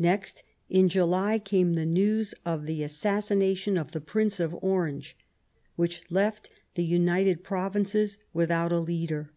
[0.00, 5.16] Next, in July, came the news of the assassination of the Prince of Orange,
[5.76, 9.30] which left the United Provinces without a leader.